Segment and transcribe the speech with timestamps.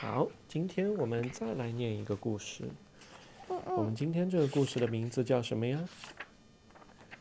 [0.00, 2.64] 好，今天我们再来念一个故事。
[3.66, 5.78] 我们今天这个故事的名字叫什么呀？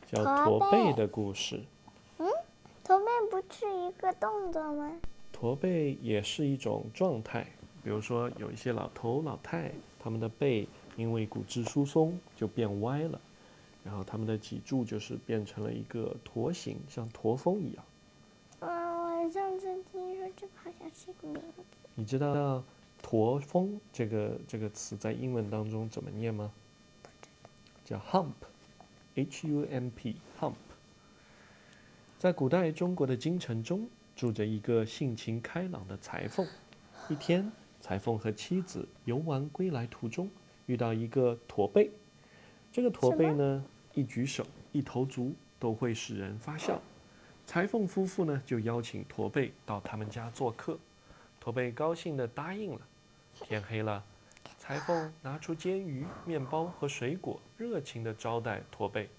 [0.07, 1.61] 叫驼背的故事。
[2.19, 2.27] 嗯，
[2.81, 4.93] 驼背不是一个动作吗？
[5.33, 7.45] 驼背也是一种状态。
[7.83, 10.65] 比如说，有一些老头老太，他们的背
[10.95, 13.19] 因为骨质疏松就变歪了，
[13.83, 17.83] 然后他们的脊柱就是变成了一个驼形，像驼峰一样。
[18.61, 21.63] 嗯，我上次听说这个好像是一个名字。
[21.95, 22.63] 你知道
[23.01, 26.51] “驼峰”这个这个词在英文当中怎么念吗？
[27.85, 30.55] 叫 “hump”，H-U-M-P，hump。
[32.17, 36.45] 在古代中国的京城中，住着一个性情开朗的裁缝。
[37.07, 37.51] 一天，
[37.81, 40.29] 裁缝和妻子游玩归来途中，
[40.65, 41.91] 遇到一个驼背。
[42.71, 46.81] 这个驼背呢，一举手、一投足都会使人发笑。
[47.49, 50.77] 裁缝夫妇呢，就邀请驼背到他们家做客。
[51.39, 52.81] 驼背高兴地答应了。
[53.33, 54.03] 天黑了，
[54.59, 59.09] 裁缝拿出煎鱼、面包和水果，热情地招待驼背。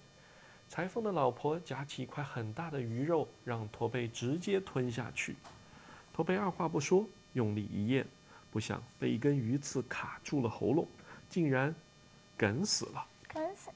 [0.69, 5.35] 裁缝的老婆夹起一块很大的鱼肉，让驼背直接吞下去。
[6.13, 7.05] 驼背二话不说。
[7.33, 8.05] 用力一咽，
[8.49, 10.87] 不想被一根鱼刺卡住了喉咙，
[11.29, 11.75] 竟然
[12.39, 13.05] 哽死了。
[13.29, 13.71] 哽死？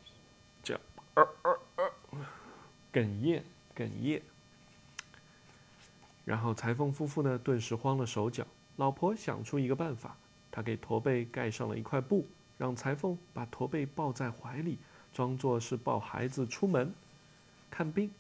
[0.64, 0.82] 这样，
[1.16, 1.92] 呃呃呃，
[2.94, 3.44] 哽咽，
[3.76, 4.22] 哽咽。
[6.26, 8.46] 然后裁缝夫妇呢，顿时慌了手脚。
[8.76, 10.18] 老婆想出一个办法，
[10.52, 12.26] 她给驼背盖上了一块布，
[12.58, 14.78] 让裁缝把驼背抱在怀里，
[15.14, 16.92] 装作是抱孩子出门
[17.72, 18.12] 看病。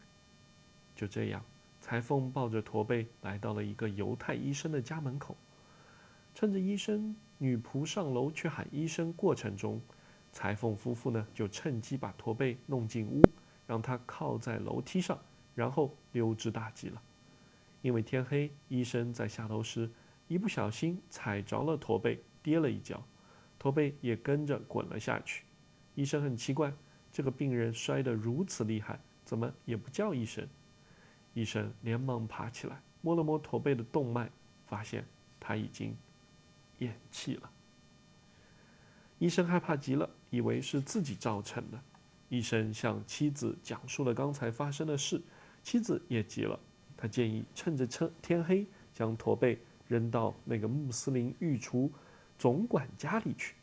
[0.95, 1.43] 就这样。
[1.81, 5.37] 裁缝抱着驼背来到了一个犹太医生的家门口，
[6.33, 9.79] 趁着医生女仆上楼去喊医生过程中，
[10.33, 13.21] 裁缝夫妇呢就趁机把驼背弄进屋，
[13.67, 15.15] 让他靠在楼梯上，
[15.53, 16.99] 然后溜之大吉了。
[17.85, 19.87] 因为天黑，医生在下楼时
[20.27, 22.99] 一不小心踩着了驼背，跌了一跤，
[23.59, 25.43] 驼背也跟着滚了下去。
[25.93, 26.73] 医生很奇怪，
[27.11, 30.47] 这个病人摔得如此厉害，怎么也不叫一声？
[31.35, 34.31] 医生连忙爬起来，摸了摸驼背的动脉，
[34.65, 35.05] 发现
[35.39, 35.95] 他已经
[36.79, 37.51] 咽气了。
[39.19, 41.79] 医生害怕极了，以为是自己造成的。
[42.29, 45.21] 医生向妻子讲述了刚才发生的事，
[45.61, 46.59] 妻子也急了，
[46.97, 51.91] 他建议趁着车天黑，将驼背扔到那个穆斯林御厨
[52.37, 53.55] 总管家里去，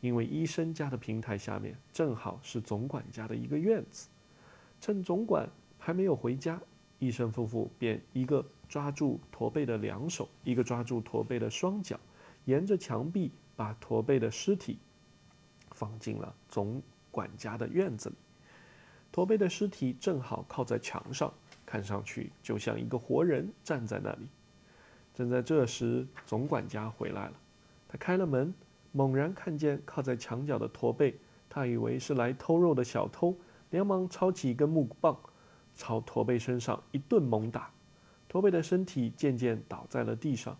[0.00, 4.08] 因为医生家的平台下面正好是总管家的一个院子，
[4.80, 6.60] 趁总管还没有回家。
[6.98, 12.00] 医生夫妇便一个抓住驼背的两手，一个抓住驼背的双脚，
[12.46, 14.78] 沿着墙壁把驼背的尸体
[15.72, 16.80] 放进了总
[17.10, 18.14] 管家的院子里。
[19.12, 21.32] 驼背的尸体正好靠在墙上，
[21.66, 24.28] 看上去就像一个活人站在那里。
[25.12, 27.32] 正在这时，总管家回来了，
[27.88, 28.54] 他开了门，
[28.92, 31.18] 猛然看见靠在墙角的驼背，
[31.50, 33.36] 他以为是来偷肉的小偷，
[33.70, 35.18] 连忙抄起一根木棒。
[35.74, 37.70] 朝驼背身上一顿猛打，
[38.28, 40.56] 驼背的身体渐渐倒在了地上。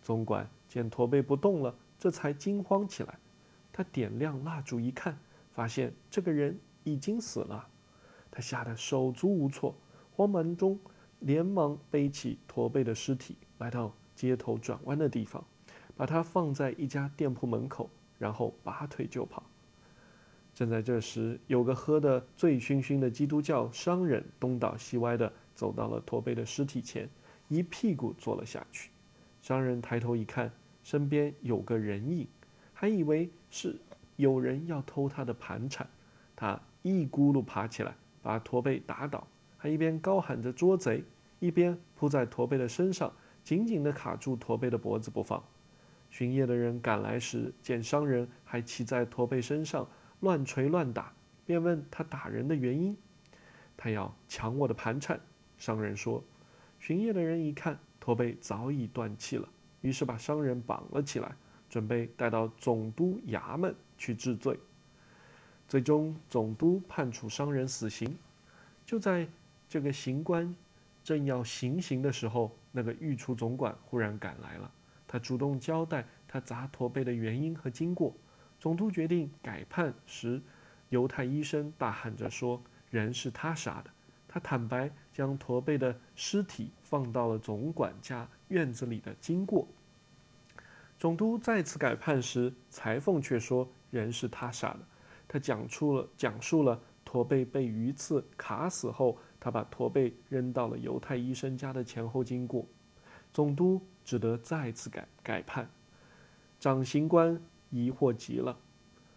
[0.00, 3.18] 总管见驼背不动了，这才惊慌起来。
[3.72, 5.18] 他点亮蜡烛一看，
[5.52, 7.66] 发现这个人已经死了。
[8.30, 9.74] 他吓得手足无措，
[10.20, 10.78] 慌忙中
[11.20, 15.42] 连忙背起驼背的尸体，来到街头转弯的地方，
[15.96, 17.88] 把他放在一家店铺门口，
[18.18, 19.42] 然后拔腿就跑。
[20.54, 27.08] 正在这时，有个喝得醉醺醺的基督教商人东倒西歪地走到了驼背的尸体前，
[27.48, 28.90] 一屁股坐了下去。
[29.40, 30.52] 商人抬头一看，
[30.84, 32.28] 身边有个人影，
[32.74, 33.74] 还以为是
[34.16, 35.88] 有人要偷他的盘缠。
[36.36, 39.26] 他一咕噜爬起来，把驼背打倒，
[39.62, 41.04] 还一边高喊着“捉贼”，
[41.38, 43.12] 一边扑在驼背的身上，
[43.44, 45.44] 紧紧地卡住驼背的脖子不放。
[46.08, 49.86] 巡夜的人赶来时，见商人还骑在驼背身上。
[50.20, 51.12] 乱捶乱打，
[51.44, 52.96] 便问他打人的原因。
[53.76, 55.20] 他要抢我的盘缠。
[55.58, 56.24] 商人说
[56.80, 59.46] ：“巡夜的人一看，驼背早已断气了，
[59.82, 61.34] 于是把商人绑了起来，
[61.68, 64.58] 准备带到总督衙门去治罪。
[65.68, 68.16] 最终，总督判处商人死刑。
[68.84, 69.28] 就在
[69.70, 70.52] 这个刑官
[71.04, 74.70] 正要行刑的时候，那个御厨总管忽然赶来了，
[75.06, 78.12] 他主动交代他砸驼背的原因和经过。”
[78.58, 80.42] 总督决定改判时，
[80.88, 83.90] 犹太医生大喊着说：“人是他杀的。”
[84.26, 89.66] 他坦白将驼背的尸体放到了总管家院子里的经过。
[90.98, 94.80] 总督再次改判时，裁缝却说：“人是他杀的。”
[95.26, 102.66] 他讲出了讲述了驼背被鱼刺卡死后，他把驼背扔到了犹太医生家的前后经过。
[103.32, 105.68] 总督只得再次改改判。
[106.58, 107.40] 掌刑官
[107.70, 108.58] 疑惑极了。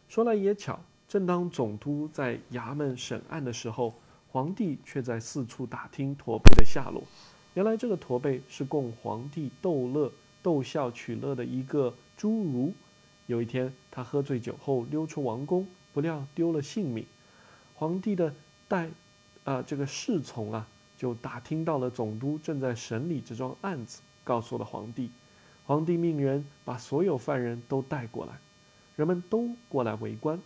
[0.07, 3.95] 说来也巧，正当总督在衙门审案的时候，
[4.29, 7.03] 皇帝却在四处打听驼背的下落。
[7.55, 10.11] 原来这个驼背是供皇帝逗乐、
[10.41, 12.73] 逗笑取乐的一个侏儒。
[13.27, 17.05] 有一天，他喝醉酒后溜出王宫，不料丢了性命。
[17.75, 18.33] 皇帝的
[18.67, 18.89] 代，
[19.43, 20.67] 啊，这个侍从啊，
[20.97, 25.11] 就打听到了总督正在审理这桩案子，告诉了皇帝。
[25.65, 28.33] 皇帝命人把所有犯人都带过来，
[28.95, 30.39] 人们都过来围观。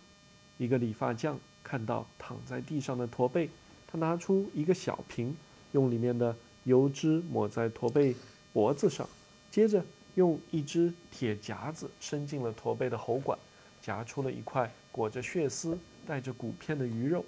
[0.56, 3.48] 一个理发匠看到躺在地上的驼背，
[3.86, 5.36] 他拿出一个小瓶，
[5.72, 6.36] 用里面的。
[6.64, 8.14] 油脂抹在驼背
[8.52, 9.08] 脖子上，
[9.50, 9.82] 接着
[10.16, 13.38] 用一只铁夹子伸进了驼背的喉管，
[13.80, 17.24] 夹出了一块裹着血丝、带着骨片的鱼肉。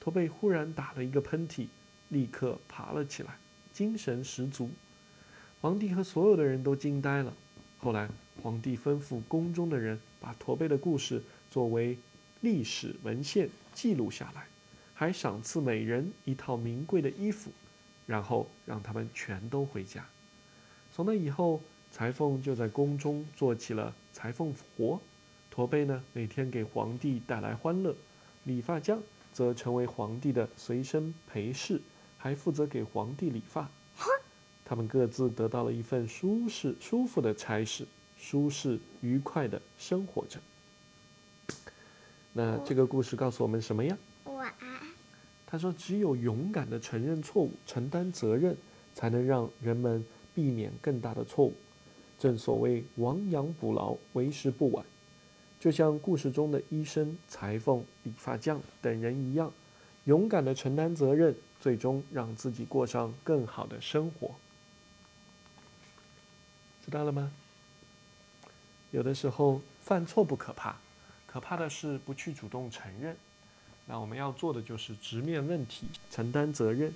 [0.00, 1.68] 驼背忽然打了一个喷嚏，
[2.08, 3.36] 立刻爬了起来，
[3.72, 4.70] 精神十足。
[5.60, 7.32] 皇帝和所有的人都惊呆了。
[7.78, 8.08] 后来，
[8.42, 11.96] 皇帝吩咐宫中的人把驼背的故事作为
[12.40, 14.46] 历史文献记录下来，
[14.94, 17.52] 还赏赐每人一套名贵的衣服。
[18.06, 20.04] 然后让他们全都回家。
[20.92, 21.62] 从那以后，
[21.92, 25.00] 裁缝就在宫中做起了裁缝活。
[25.48, 27.94] 驼背呢，每天给皇帝带来欢乐；
[28.42, 29.00] 理发匠
[29.32, 31.80] 则成为皇帝的随身陪侍，
[32.18, 33.68] 还负责给皇帝理发。
[34.64, 37.86] 他们各自得到了一份舒适、舒服的差事，
[38.16, 40.38] 舒适愉快的生活着。
[42.32, 43.98] 那这个故事告诉我们什么呀？
[45.44, 48.56] 他说：“只有勇敢的承认错误、承担责任，
[48.94, 51.52] 才能让人们避免更大的错误。
[52.20, 54.86] 正所谓亡羊补牢，为时不晚。
[55.60, 59.52] 就像故事中的医生、裁缝、理发匠等人一样，
[60.04, 64.34] 勇敢的承担责任，最终让自己过上更好的生活。
[66.82, 67.30] 知道了吗？
[68.90, 70.76] 有的时候犯错不可怕，
[71.26, 73.14] 可怕的是不去主动承认。”
[73.86, 76.94] 那我们要做的就是直面问题，承担责任。